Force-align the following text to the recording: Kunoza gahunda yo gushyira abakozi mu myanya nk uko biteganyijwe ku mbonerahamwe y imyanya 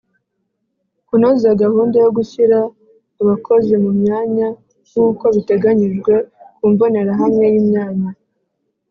Kunoza 1.07 1.49
gahunda 1.61 1.95
yo 2.05 2.09
gushyira 2.17 2.57
abakozi 3.21 3.73
mu 3.83 3.91
myanya 3.99 4.47
nk 4.89 4.95
uko 5.07 5.25
biteganyijwe 5.35 6.13
ku 6.55 6.63
mbonerahamwe 6.71 7.43
y 7.53 7.57
imyanya 7.61 8.09